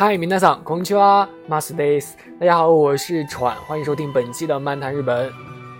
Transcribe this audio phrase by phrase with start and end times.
[0.00, 2.16] 嗨，皆さん、こんにちは、マスです。
[2.38, 5.32] 大家好，我是喘，欢迎收听本期的漫谈日本。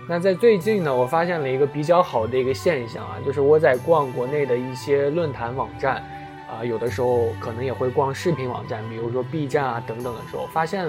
[0.09, 6.03] 那在最近呢，我发现了一个比较好的一个现象啊，就是我在逛国内的一些论坛网站，
[6.49, 10.87] 啊，有的时候可能也会逛视频网站，比如说 B 站啊等等的时候，发现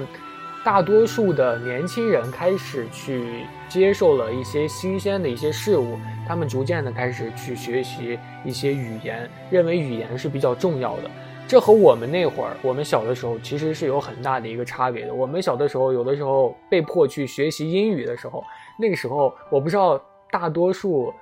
[0.65, 11.11] 大多数的年轻人开始去接受了一些新鲜的一些事物，他们逐渐的开始去学习一些语言，认为语言是比较重要的。
[11.46, 15.14] 这和我们那会儿，我们小的时候其实是有很大的一个差别的。
[15.14, 18.44] 我们小的时候，有的时候被迫去学习英语的时候，
[18.80, 20.02] 那个时候我不知道
[20.32, 21.14] 大多数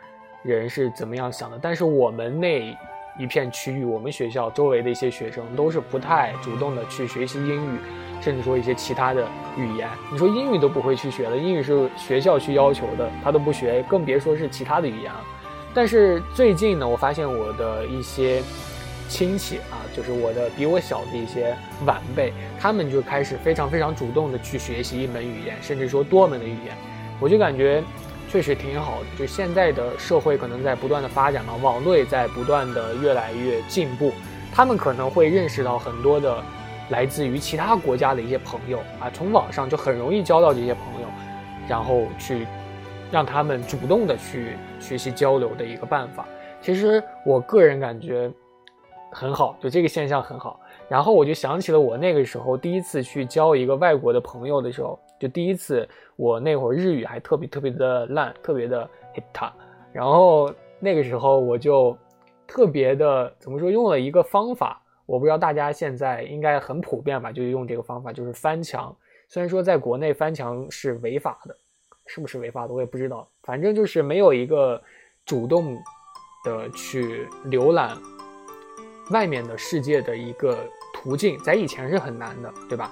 [0.41, 2.73] 人是怎么样想的，但是我们那
[3.19, 7.79] 一片区域，我们学校周围的一些学生都是不太主动的去学习英语，
[8.21, 9.89] 甚至说一些其他的语言。
[10.13, 15.21] 你说英语都不会去学了，英语是学校去要求的，他都不学，更别说是其他的语言了。
[15.73, 18.41] 但是最近呢，我发现我的一些。
[19.11, 21.53] 亲戚啊，就是我的比我小的一些
[21.85, 26.73] 晚辈，他们就开始非常非常主动的去学习一门语言，甚至说多门的语言，
[27.19, 27.83] 我就感觉
[28.29, 29.05] 确实挺好的。
[29.19, 34.13] 就现在的社会可能在不断的发展嘛，网络也在不断的越来越进步，
[34.53, 36.41] 他们可能会认识到很多的
[36.89, 41.07] 来自于其他国家的一些朋友啊，从网上就很容易交到这些朋友，
[41.67, 42.47] 然后去
[43.11, 46.25] 让他们主动的去学习交流的一个办法。
[46.61, 48.31] 其实我个人感觉。
[49.11, 50.59] 很好，就这个现象很好。
[50.87, 59.51] 然后我就想起了我那个时候第一次去交一个外国的朋友的时候，就第一次我那会儿日语还特别特别的烂，特别的 hita。
[59.93, 61.97] 然后那个时候我就
[62.47, 68.93] 特别的怎么说，用了一个方法，我不知道大家现在应该很普遍吧，就用这个方法，就是翻墙。
[69.29, 71.55] 虽然说在国内翻墙是违法的，
[72.05, 74.81] 是不是违法的我也不知道，反正就是没有一个
[75.25, 75.77] 主动
[76.43, 77.95] 的去浏览。
[79.09, 80.57] 外面的世界的一个
[80.93, 82.91] 途径，在以前是很难的，对吧？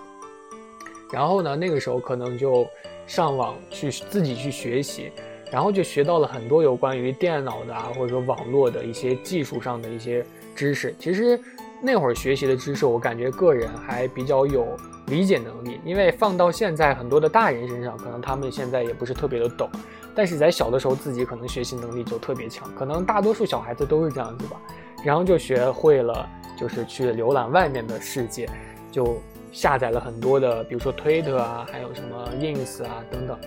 [1.12, 2.68] 然后呢，那个时候可能就
[3.08, 5.12] 上网去自己去学习，
[5.52, 10.26] 然后就学到了很多有关于电脑的啊，或者说网络的一些技术上的一些
[10.56, 10.94] 知识。
[11.00, 11.40] 其实
[11.82, 14.68] 那会儿学习的知识，我感觉个人还比较有
[15.08, 19.68] 理解能力，因为放到现在很多的大人身上，可能他们现在也不是特别的懂，
[20.14, 24.62] 但是在小的时候自己可能学习能力就特别强，可能大多数小孩子都是这样子吧。
[25.04, 28.50] 然后就学会了，就是去浏览外面的世界，
[28.92, 29.18] 就
[29.52, 33.40] 下载了很多的，比如说推特啊，还有什么 ins 啊等等，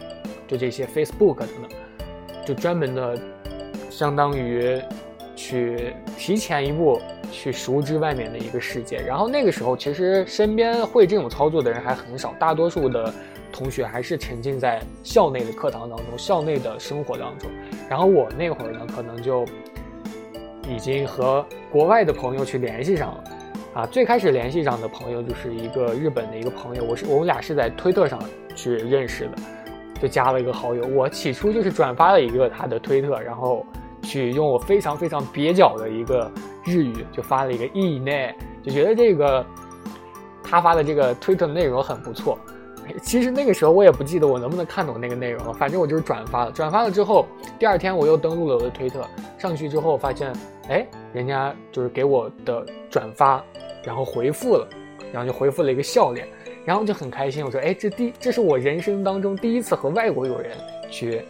[0.49, 1.71] 就这些 Facebook 等等，
[2.45, 3.19] 就专门的，
[3.91, 4.81] 相当于
[5.37, 8.97] 去提前一步去熟知外面的一个世界。
[8.97, 13.13] 然后那个时候其实身边会这种操作的人还很少，大多数的
[13.53, 17.51] 同学还是沉浸在校内的课堂当中、校内的生活当中。
[17.89, 19.47] 然后我那会儿呢，可能就。
[20.69, 23.25] 已经和国外的朋友去联系上了，
[23.75, 28.21] 啊，最开始联系上的朋友就是一个日本的一个朋友，我是我们俩是在推特上
[28.55, 29.33] 去认识的，
[30.01, 30.87] 就加了一个好友。
[30.87, 33.65] 我起初就是转发了一个他的推特，然后
[34.03, 36.31] 去用我非常非常蹩脚的一个
[36.65, 39.45] 日语就发了一个意内，就觉得这个
[40.43, 42.39] 他发的这个推特内容很不错。
[43.01, 46.51] 其实那个时候我也不记得我能不能看懂那个内容了，反正我就是转发了。
[46.51, 47.27] 转发了之后，
[47.59, 49.07] 第二天我又登录了我的推特，
[49.39, 50.33] 上去之后发现，
[50.69, 53.45] 哎，人家就是给我的转发，
[53.85, 54.69] 然后回复了，
[55.13, 56.27] 然后就回复了一个笑脸，
[56.65, 57.45] 然后就很开心。
[57.45, 60.53] 我说，哎，这第这是我人生当中第一次和外国友人
[60.89, 61.23] 去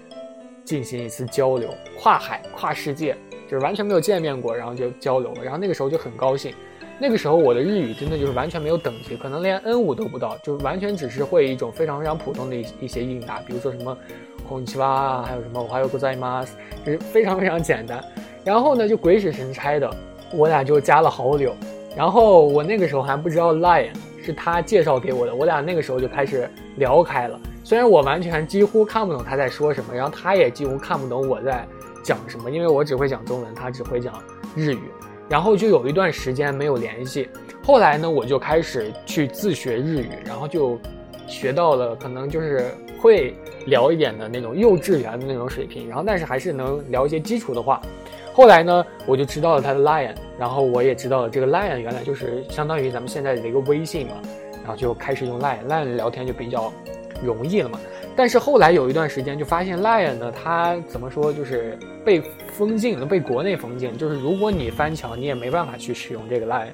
[0.65, 3.17] 进行一次交流，跨海跨世界，
[3.49, 5.43] 就是完全没有见面过，然后就交流了。
[5.43, 6.55] 然后那个时候就很高兴。
[7.01, 13.97] 那个时候我的日语真的就是完全没有等级，可能连 N 五都不到，就完全只是会一种非常非常普通的一一些应答，比如说什么
[14.47, 16.47] 红七八，还有什么我还有个在吗，
[16.85, 18.05] 就是非常非常简单。
[18.45, 19.91] 然后呢，就鬼使神差的，
[20.33, 21.55] 我俩就加了好友。
[21.97, 23.91] 然后我那个时候还不知道 Line
[24.23, 27.39] 是他介绍给我的，我俩那个时候就开始聊开了。
[27.63, 31.67] 虽然我完全几乎看不懂他在说什么，然后他也几乎看不懂我在
[32.03, 34.15] 讲什么，因为我只会讲中文，他只会讲
[34.57, 34.81] 日语。
[35.29, 37.29] 然后就有一段时间没有联系，
[37.65, 40.79] 后来呢，我就开始去自学日语，然后就
[41.27, 43.35] 学到了可能就是会
[43.67, 47.81] 聊一点的那种幼稚园的那种水平，然后但是还是能聊一些基础的话。
[48.33, 54.15] 后来呢，我就知道了他的 Lion，然后我也知道了这个 Lion 原来就是相当于咱们现在的一个微信嘛，
[54.63, 56.73] 然后就开始用 Lion，Lion 聊天就比较
[57.23, 57.79] 容易了嘛。
[58.17, 66.69] 但是后来有一段时间就发现 Lion 呢，它怎么说就是被封禁了，被国内封禁，就是如果你翻墙，你也没办法去使用这个 Lion，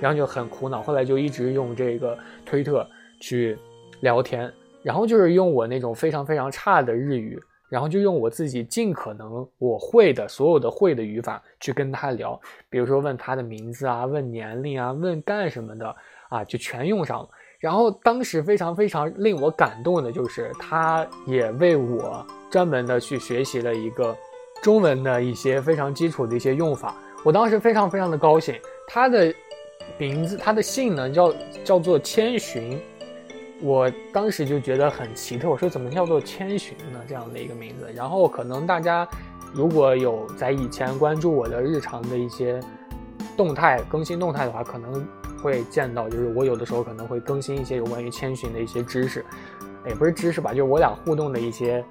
[0.00, 0.82] 然后就很苦恼。
[0.82, 2.16] 后来就一直用这个
[2.46, 2.88] 推特
[3.20, 3.56] 去
[4.00, 4.50] 聊天，
[4.82, 7.38] 然后就是用我那种非常非常差的日语。
[7.72, 12.38] 然后就用我自己尽可能我会的所有的会的语法去跟他聊，
[12.68, 15.96] 比如说问他的名字啊，问年龄啊，问干什么的
[16.28, 17.28] 啊，就全用上了。
[17.58, 24.14] 然后当时非常非常令我感动的就是，他也为我专门的去学习了一个
[24.62, 26.94] 中文的一些非常基础的一些用法。
[27.24, 28.54] 我当时非常非常的高兴。
[28.86, 29.34] 他的
[29.96, 31.34] 名字，他的姓呢叫
[31.64, 32.78] 叫做千寻。
[33.62, 37.00] 我当时就觉得很奇特，我说怎么叫做千寻呢？
[37.06, 37.88] 这样的一个名字。
[37.94, 39.06] 然后可能大家
[39.52, 42.60] 如果有在以前关注我的日常的一些
[43.36, 45.06] 动态更新动态的话，可能
[45.40, 49.24] 会见到，就是我有的时候可能会更新一些有关于千寻的一些知识，
[49.86, 51.84] 也不是知识吧，就是我俩互动的一些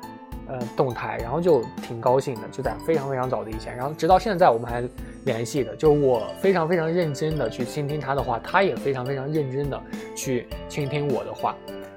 [0.48, 4.84] 呃动态，然后就挺高兴的，就在非常非常早的以前，然后直到现在我们还
[5.26, 9.82] 联系的，就是我非常非常认真的去倾听他的话，他也非常非常认真的
[10.16, 11.56] 去倾听我的话，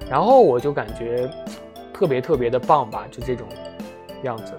[0.09, 1.29] 然后我就感觉
[1.93, 3.47] 特别特别的棒吧，就这种
[4.23, 4.53] 样子。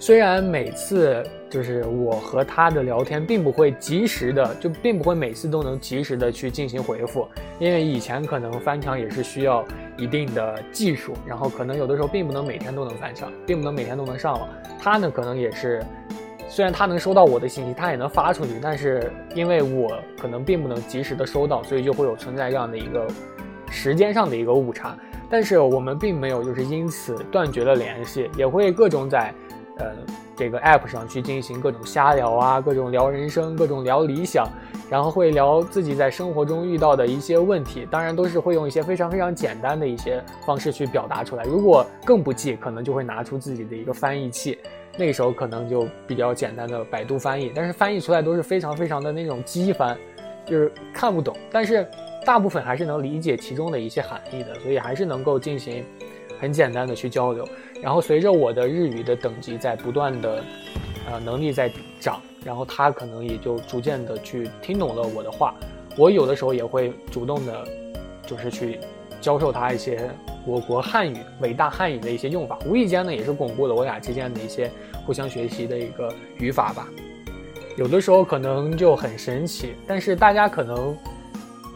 [0.00, 7.26] 虽然每次就是我和他的聊天，并不会及时的，就并不会每次都能及时的去进行回复，
[7.58, 9.64] 因为以前可能翻墙也是需要
[9.96, 14.48] 一定的技术，然后可能有的时候并不能每天都能翻墙，并不能每天都能上网。
[14.78, 15.84] 他呢，可能也是。
[16.48, 23.06] 虽然他能收到我的信息，他也能发出去，但是因为我可能并不能及时的收到，所以就会有存在这样的一个
[23.70, 24.96] 时间上的一个误差。
[25.30, 29.32] 但是我们并没有就是因此断绝了联系，也会各种在
[29.78, 29.92] 呃
[30.36, 34.46] 这个 app 上去进行各种瞎聊啊，各种聊人生，各种聊理想，
[34.88, 41.44] 然后会聊自己在生活中遇到的一些问题，当然都是会用一些非常非常简单的一些方式去表达出来。
[41.44, 44.58] 如果更不济，可能就会拿出自己的一个翻译器。
[44.96, 49.96] 那个时候可能就比较简单的百度翻译，但是翻译出来都是非常非常的那种机翻，
[50.44, 51.86] 就是看不懂，但是
[52.26, 55.84] 大部分还是能理解其中的一些含义的，所以还是能够进行
[56.40, 57.46] 很简单的去交流。
[57.82, 60.42] 然后随着我的日语的等级在不断的，
[61.10, 61.70] 呃，能力在
[62.00, 65.54] 涨，然后他可能也就逐渐的去听懂了我的话。
[65.96, 67.66] 我有的时候也会主动的，
[68.26, 68.78] 就是去
[69.20, 70.10] 教授他一些。
[70.46, 74.70] 我国汉语伟大汉语的一些用法，无意间呢也是巩固了我俩之间的一些
[75.04, 76.88] 互相学习的一个语法吧。
[77.76, 80.96] 有的时候可能就很神奇，但是大家可能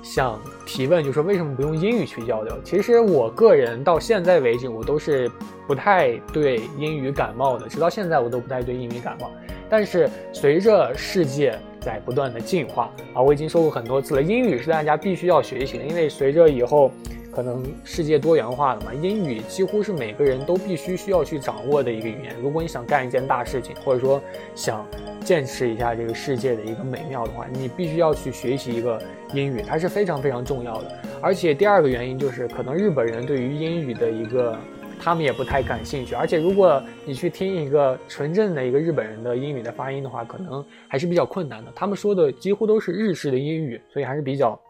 [0.02, 2.54] 想提问，就是为什么不用英语去交流？
[2.64, 5.30] 其实我个人到现在为止，我都是
[5.66, 9.30] 不太对英语感冒的，直到现在我都不太对英语感冒。
[9.70, 16.90] 但是随着世界在不断的进化啊，我已经说过很多次了，英语是大家必须要学习的，因为随着以后。
[17.32, 22.36] 可能世界多元化了嘛，英语几乎是每个人都必须需要去掌握的一个语言。
[22.42, 24.22] 如果你想干一件大事情，或者说
[24.54, 24.86] 想
[25.24, 29.02] 见识一下这个世界的一个美妙的话，你必须要去学习一个
[29.32, 30.92] 英语，它是非常非常重要的。
[31.22, 34.54] 而且第二个原因就是，可能日本人对于英语的一个，
[35.00, 36.14] 他们也不太感兴趣。
[36.14, 41.72] 而且如果你去听一个纯正的一个日本人的英语的发音的话，可能还是比较困难的。
[41.74, 44.60] 他们说的几乎都是日式的英语，所以还是比较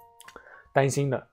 [0.73, 1.27] 担心的。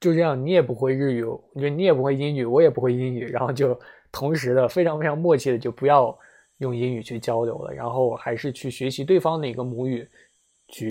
[0.00, 3.78] 就这样，你也不会日语，就你也不会英语，我也不会英语，然后就
[4.12, 6.16] 同时的非常非常默契的就不要
[6.58, 10.06] 用英语去交流了，然后还是去学习对方的一个母语
[10.68, 10.88] 去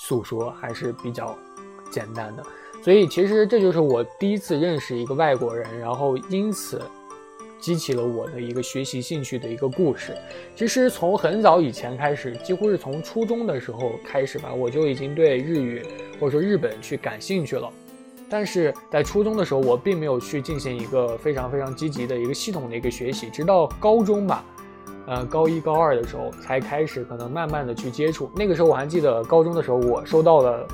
[0.00, 1.36] 诉说，还是比较
[1.90, 2.42] 简单的。
[2.82, 6.82] 所以其实这就是我第一次认识一个外国人，然后因此
[7.60, 10.16] 激起了我的一个学习兴趣的一个故事。
[10.56, 15.82] 其实从很早以前开始，几乎是从初中的时候开始吧，我就已经对日语
[16.18, 17.70] 或者说日本去感兴趣了。
[18.32, 24.42] 但是在初中的时候，我并没有去进行一个非常非常积极的一个系统的一个学习，直到高中吧，
[25.06, 28.30] 呃，高一高二的时候才开始可能慢慢的去接触。
[28.34, 30.66] 那个时候我还记得高中的时候，我收到了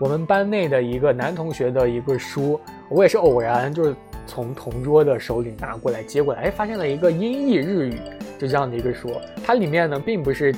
[0.00, 3.94] 我们班内的一个男同学的一个书，我也是偶然就是
[4.26, 8.00] 从同桌的手里拿过来接过来，哎，发现了一个音译日语
[8.40, 9.08] 就这样的一个书，
[9.46, 10.52] 它里面呢并不是，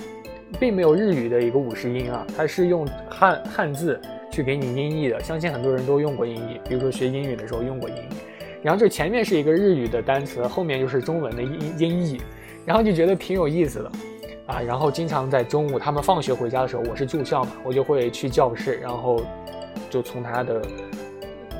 [0.59, 4.01] 并没有日语的一个五十音啊，它是用汉汉字。
[4.31, 8.17] 去给你音译的，相信很多人都用过音译，比如说学英语的时候用过音译。
[8.63, 12.21] 然后就前面是一个日语的单词，后面就是中文的音音译，
[12.65, 13.93] 然后就觉得挺有意思的
[14.47, 14.61] 啊。
[14.61, 19.23] 然后经常在中午他们放学回家的时候，我是住校嘛，我就会去教室，然后
[19.89, 20.61] 就从他的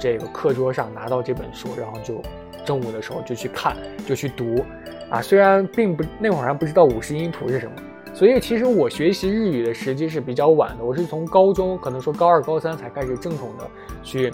[0.01, 2.21] 这个课桌上拿到这本书，然后就
[2.65, 4.65] 中午的时候就去看，就去读
[5.09, 5.23] 啊。
[5.23, 7.73] 虽然并不那会儿还不知道五十音图是什么。
[8.17, 13.71] 所以其实我学习日语的时机是比较晚的，我是从高中，可能说高二、高三才开始正统的
[14.03, 14.33] 去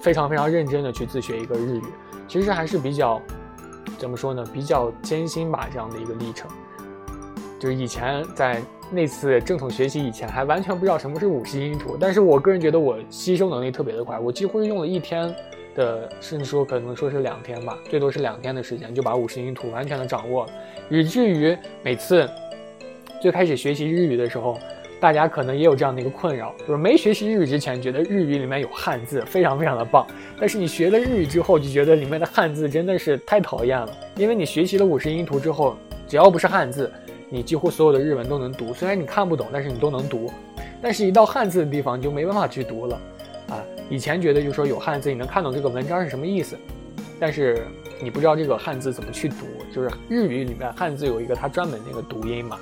[0.00, 1.82] 非常非常认真的去自学一个日语。
[2.26, 3.22] 其实还是比较
[3.96, 6.50] 怎么说呢，比较艰辛吧这样的一个历程。
[7.60, 15.32] 就是以前在那次正统学习以前，还完全不知道什么是五十音图，但是我个人觉得我吸收能力特别的快，我几乎是用了一天。
[15.76, 20.52] 的，甚至说可能说是两天吧，最多是两天的时间就把五十音图完全的掌握了，
[20.88, 22.28] 以至于每次
[23.20, 24.58] 最开始学习日语的时候，
[24.98, 30.06] 大家可能也有这样的一个困扰，就是没学习日语之前觉得日语里面有汉字非常非常的棒，
[30.38, 35.76] 但是你学了日语之后就觉得里面的汉字真的是太讨厌了，因为你学习了五十音图之后，
[36.08, 36.90] 只要不是汉字，
[37.28, 40.32] 你几乎所有的日文都能读，虽然你看不懂，但是你都能读，
[40.80, 42.98] 但是一到汉字的地方你就没办法去读了。
[43.50, 46.56] 啊，以前觉得就是说有汉字，你能看懂这个文章是什么意思，
[47.18, 47.66] 但是
[48.02, 52.58] 你不知道这个汉字怎么去读，就是日语里面汉字有一个它专门那个读音嘛，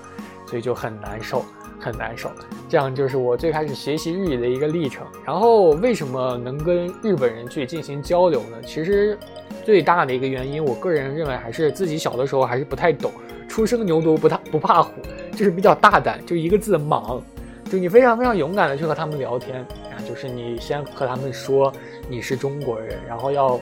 [0.49, 1.45] 所以就很难受，
[1.79, 2.31] 很难受。
[2.69, 5.07] 这样就是我最开始学习日语的一个历程。
[5.25, 8.57] 然后为什么能跟日本人去进行交流呢？
[8.67, 9.19] 其实
[9.65, 13.13] 最大的一个原因，我个人认为还是自己小的时候还是不太懂，
[13.47, 14.93] 初生牛犊不怕不怕虎，
[15.33, 17.23] 就是比较大胆，就一个字莽，
[17.71, 20.01] 就你非常非常勇敢的去和他们聊天啊。
[20.09, 21.71] 就是你先和他们说
[22.09, 23.61] 你是中国人，然后要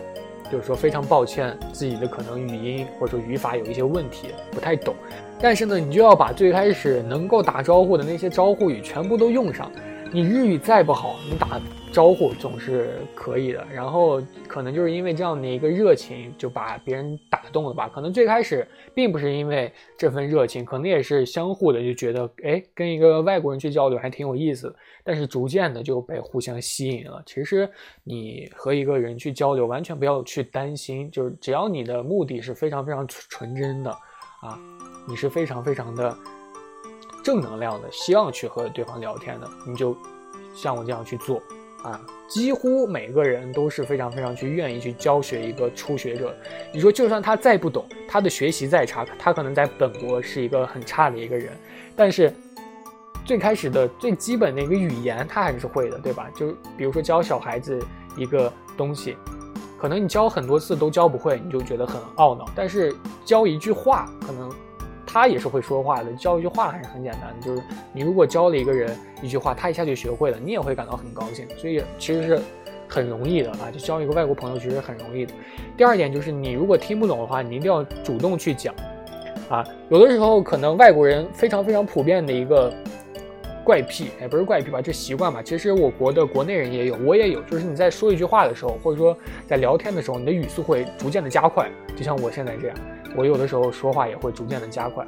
[0.50, 4.95] 就是说非常抱歉自己的可能语音或者说语法有一些问题不太懂，
[5.40, 9.71] 但是呢你就要把最开始能够打招呼的那些招呼语全部都用上。
[10.12, 11.61] 你日语再不好，你打
[11.93, 13.66] 招呼总是可以的。
[13.75, 17.90] 然后可能就是因为这样的一个热情，就把别人打动了吧。
[17.93, 24.75] 可能最开始并不是因为这份热情，可能也是相互的，就觉得哎，跟一个外国人去交流还挺有意思。
[25.02, 27.21] 但是逐渐的就被互相吸引了。
[27.26, 27.69] 其实
[28.05, 33.95] 你和一个人去交流，完全不要去担心，就是只要你的目的是非常非常纯真的
[34.40, 34.59] 啊，
[35.07, 36.16] 你是非常非常的。
[37.25, 39.97] 正能量的，希望去和对方聊天的，你就
[40.55, 41.43] 像我这样去做
[41.83, 42.00] 啊！
[42.28, 46.33] 几乎每个人都是非常非常去愿意去教学一个初学者。
[46.73, 51.52] 你说，就算他再不懂，他的学习再差，他可能在本国是一个很差的一个人，
[51.97, 52.33] 但是
[53.25, 56.31] 最开始的最基本的一个语言，他还是会的，对吧？
[56.37, 57.85] 就比如说教小孩子
[58.16, 59.16] 一个东西，
[59.78, 62.47] 可能你教很多次都教不会，你就觉得很懊恼。
[62.54, 64.50] 但是教一句话，可能。
[65.09, 67.47] 他也是会说话的，教一句话还是很简单的。
[67.47, 71.47] 就是你如果教了一个人一句话，他一下就学会了，你也会感到很高兴。
[71.56, 72.38] 所以其实是
[72.87, 75.33] 很容易的啊，就交一个外国朋友其实很容易的。
[75.75, 78.75] 第二点就是你如果听不懂的话，你一定要主动去讲
[79.49, 79.64] 啊。
[79.88, 82.71] 有的时候可能外国人非常非常普遍的一个
[83.66, 85.42] 怪癖，也不是怪癖吧，就习惯吧。
[85.42, 87.42] 其实我国的国内人也有，我也有。
[87.42, 92.76] 就是你在说一句话的时候，或者说在聊天的时候，你的语速会逐渐的加快，就像我现在这样。
[93.16, 95.04] 我有的时候说话也会逐渐的加快，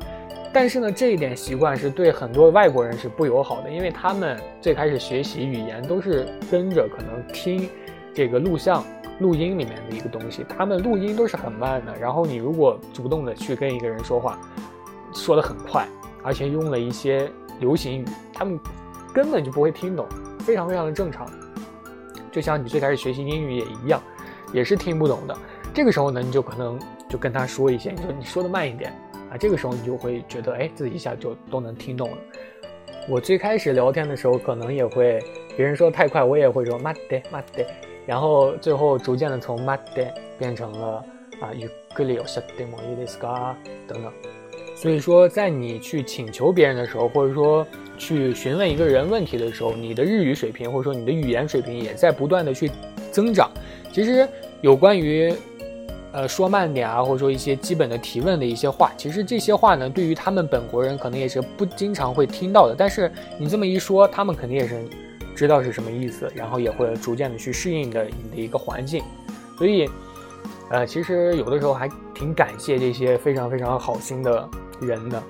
[0.52, 7.70] 但是呢，这一点习惯是对很多外国人是不友好的，因为他们最开始学习语言都是跟着可能听
[8.12, 8.84] 这个录像、
[9.20, 11.94] 录音里面的一个东西，他们录音都是很慢的。
[12.00, 14.36] 然后你如果主动的去跟一个人说话，
[15.14, 15.86] 说的很快，
[16.24, 18.59] 而且用了一些流行语，他们
[19.13, 20.07] 根本就不会听懂，
[20.39, 21.29] 非常非常的正常。
[22.31, 24.01] 就像你最开始学习英语也一样，
[24.53, 25.37] 也是听不懂的。
[25.73, 26.79] 这个时候呢，你就可能。
[27.09, 28.91] 就跟他说一些，你说你说的慢一点
[29.29, 32.17] 啊，这个时候你就会觉得，哎，自己一下就都能听懂了。
[33.07, 35.19] 我最开始聊天的时候，可能也会
[35.55, 37.67] 别人说太快，我也会说慢点慢点，
[38.07, 41.05] 然后最后逐渐的从慢点变成了
[41.39, 43.55] 啊，ゆっくりおっしゃってもいいですか
[43.87, 44.11] 等等。
[44.80, 47.66] 所以说，在你去请求别人的时候，或者说
[47.98, 52.70] 去询问一个人问题的时候，你的日语水平或者说你的语言水平也在不断的去
[53.10, 53.50] 增长。
[53.92, 54.26] 其实
[54.60, 55.34] 有关于。
[56.10, 62.74] 呃，说慢点啊，或者说一些基本的提问的一些话，其实这些话呢，对于他们本国人可能也是不经常会听到的。
[62.76, 64.82] 但是你这么一说，他们肯定也是
[65.36, 69.04] 知道是什么意思，然后也会逐渐的去适应的你的一个环境。
[69.58, 69.86] 所以，
[70.70, 74.48] 呃，其实有的时候还挺感谢这些非常非常好心的
[74.80, 75.22] 人的。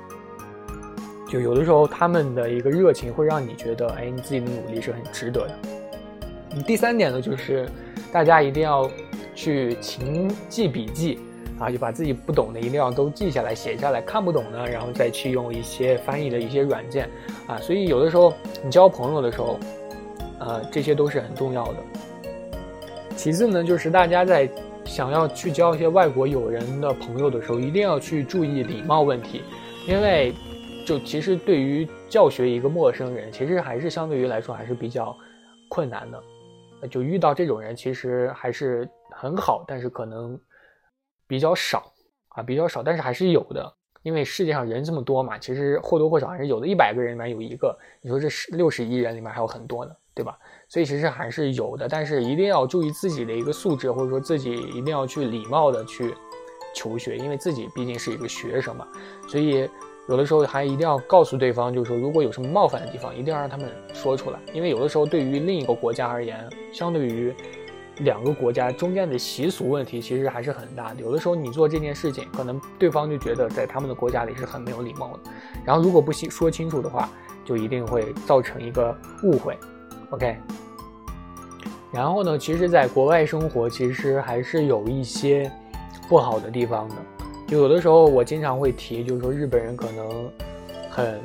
[1.28, 6.62] 就有的时候他们的一个热情会让你觉得，哎，你自己的努力是很值得的。
[6.62, 7.68] 第三点呢，就是
[8.12, 8.90] 大家一定要。
[9.38, 11.16] 去勤记笔记
[11.60, 17.08] 啊，就把自己不懂的一定要都记下来、写下来，看不懂呢，然后再去用一些翻译的一些软件
[17.46, 17.56] 啊。
[17.58, 19.56] 所以有的时候你交朋友的时候，
[20.40, 21.74] 呃，这些都是很重要的。
[23.14, 24.50] 其次呢，就是大家在
[24.88, 29.42] 想要去交一些外国友人的朋友的时候，一定要去注意礼貌问题，
[29.86, 30.34] 因为
[30.84, 35.14] 就其实对于教学一个陌生人，其实还是相对于来说还是比较
[35.68, 36.88] 困难的。
[36.88, 40.40] 就遇到这种人，其实还是很好，但是可能
[41.26, 41.92] 比较少
[42.30, 43.72] 啊，比较少，但是还是有的。
[44.02, 50.36] 因为世界上人这么多嘛，其实或多或少还是有的，一百个人里面有一个，你说这十六十亿人里面还有很多呢，对吧？
[50.68, 56.12] 所以其实还是有的，但是一定要注意自己的一个素质，或者说自己一定要去礼貌的去
[56.74, 58.84] 求学，因为自己毕竟是一个学生嘛，
[59.28, 59.70] 所以
[60.08, 67.32] 有的时候还一定要告诉对方，就是说如果有什么冒犯的地方，一定要让他们说出来，因为有的时候对于另一个国家而言，相对于。
[68.02, 75.30] 两个国家中间的习俗问题其实还是很大的，有的时候你做这件事情，可能对方就觉得在他们的国家里是很没有礼貌的，
[75.64, 77.10] 然后如果不说清楚的话，
[77.44, 79.58] 就一定会造成一个误会。
[80.10, 80.36] OK，
[81.92, 85.50] 然后呢，其实，在国外生活其实还是有一些
[86.08, 86.94] 不好的地方的，
[87.46, 90.30] 就有的时候我经常会提，就是说日本人可能
[90.90, 91.20] 很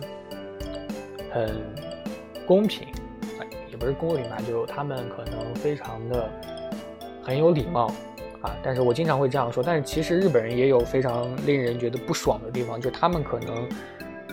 [1.32, 1.56] 很
[2.46, 2.88] 公平，
[3.72, 6.30] 也不是公平吧，就他们可能非常的。
[7.26, 7.88] 很有礼貌，
[8.42, 9.64] 啊，但是我经常会这样说。
[9.64, 13.66] 但是其实日本人也有非常令人觉得不爽的地方，就他们可能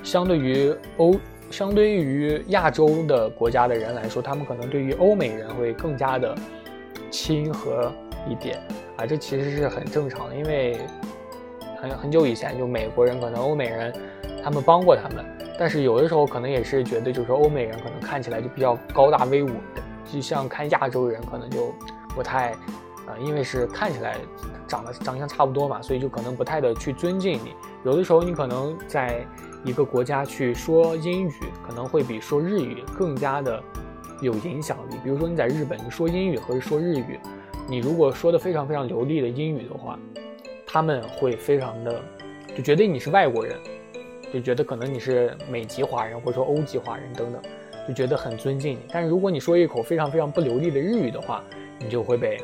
[0.03, 1.15] 相对于欧，
[1.51, 6.35] 相对于亚洲的国家的人来说，他们可能对于欧美人会更加的
[7.11, 7.93] 亲和
[8.29, 8.59] 一点，
[8.97, 10.79] 啊，这其实是很正常的，因为
[11.81, 13.93] 很很久以前就美国人可能欧美人
[14.43, 15.25] 他们帮过他们，
[15.59, 21.75] 但是有的时候可能也是觉得就是欧美人可能看起来就比较高大威武的，就像看亚洲人可能就
[22.15, 22.55] 不太。
[23.07, 24.19] 啊，因为是看起来
[24.69, 27.55] 长得长相差不多嘛，所以就可能不太的去尊敬你。
[27.83, 29.27] 有的时候你可能在
[29.65, 31.33] 一个国家去说英语，
[31.67, 33.63] 可能会比说日语更加的
[34.21, 34.97] 有影响力。
[35.03, 37.19] 比如说你在日本，你说英语和说日语，
[37.69, 39.99] 你如果说的非常非常流利的英语的话，
[40.67, 42.03] 他们会非常的
[42.57, 43.57] 就觉得你是外国人，
[44.33, 47.43] 就觉得可能你是美籍华人或者说欧籍华人等等，
[47.89, 48.81] 就觉得很尊敬你。
[48.93, 51.45] 但是如果你说一口非常非常不流利的日语的话，
[51.79, 52.39] 你就会被。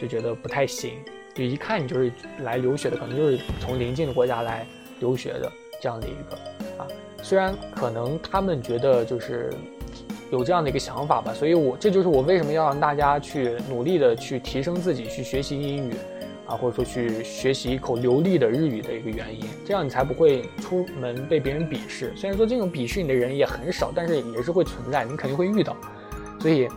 [0.00, 0.98] 就觉得不太行，
[1.32, 4.66] 就一看你就是来留学的，可能就是从邻近的国家来
[4.98, 5.50] 留学的
[5.80, 6.36] 这样的一个
[6.82, 6.86] 啊。
[7.22, 9.52] 虽然可能他们觉得就是
[10.30, 15.94] 有这样的一个想法吧，所以我这就是我为什么要让大家去努力的去提升自己，去学习英语
[16.46, 19.46] 啊，或者说去学习一口流利的日语的一个原因。
[19.64, 22.12] 这样你才不会出门被别人鄙视。
[22.16, 25.76] 虽然说这种鄙视你的人也很少，但是也是会存在，你肯定会遇到。
[26.40, 26.68] 所以。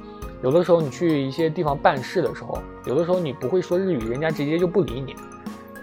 [0.44, 5.16] 有的时候你去一些地方办事的时候，有的时候你不会说日语，人家直接就不理你，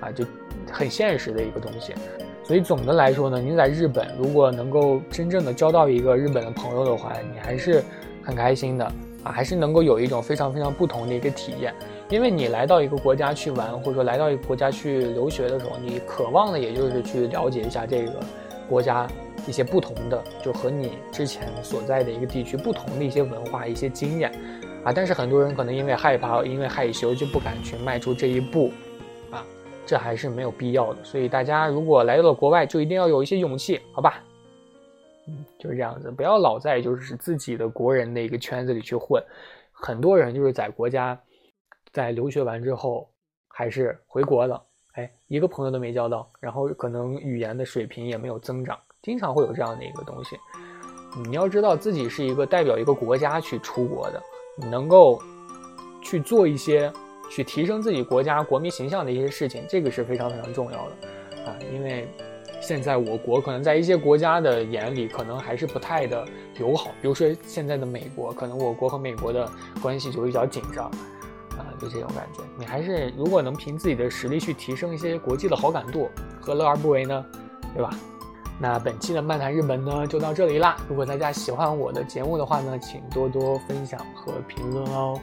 [0.01, 0.25] 啊，就
[0.71, 1.93] 很现实的一个东西。
[2.45, 7.83] 所以总的来说呢，你在日本如果能够真正的交到一个日本的朋友的话，你还是
[8.23, 8.85] 很开心的
[9.25, 11.75] 啊，还是能够有一种非常非常不同的一个体验。
[12.11, 18.13] 因为你来到一个国家去玩，或者说来到一个国家去留学的时候，你渴望的也就是去了解一下这个
[18.69, 19.09] 国家。
[19.47, 24.33] 一些不同的，就和你之前所在的一个地区不同的一些文化、一些经验，
[24.83, 28.73] 啊，但是很多人可能因为害怕、因为害羞就不敢去迈出这一步，
[29.87, 31.05] 这还是没有必要的。
[31.05, 34.23] 所以大家如果来到了国外，就一定要有一些勇气，好吧？
[35.27, 39.23] 嗯，就是这样子，不要老在就是自己的国人的一个圈子里去混。
[39.73, 41.19] 很多人就是在国家
[41.93, 43.09] 在留学完之后，
[43.49, 44.63] 还是回国了，
[44.95, 48.79] 哎，一个朋友都没交到，然后可能语言的水平也没有增长。
[49.03, 50.37] 经常会有这样的一个东西，
[51.27, 54.23] 你要知道自己是一个代表一个国家去出国的，
[54.57, 55.21] 你能够
[56.03, 56.93] 去做一些
[57.31, 61.57] 去提升自己国家国民形象的一些事情，这个是非常非常重要的啊！
[61.73, 62.09] 因为
[62.61, 66.27] 现在我国可能在一些国家的眼里，可能还是不太的
[66.59, 69.51] 友好，比如说现在的美国，可能我国和美国的
[69.83, 70.87] 关系就比较紧张
[71.59, 72.43] 啊，就这种感觉。
[72.59, 76.09] 你还是如果能凭自己的实力去提升一些国际的好感度，
[76.41, 77.25] 何乐而不为呢？
[77.75, 77.91] 对吧？
[78.57, 80.77] 那本期的漫谈日本呢，就到这里啦。
[80.89, 85.21] 如果大家喜欢我的节目的话呢，请多多分享和评论哦。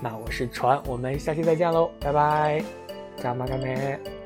[0.00, 2.62] 那我是船，我们下期再见喽，拜拜，
[3.16, 4.17] 加马干梅。